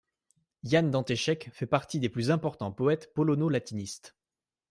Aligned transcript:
Jan 0.63 0.81
Dantyszek 0.89 1.51
fait 1.53 1.67
partie 1.67 1.99
des 1.99 2.09
plus 2.09 2.31
importants 2.31 2.71
poètes 2.71 3.13
polono-latinistes. 3.13 4.15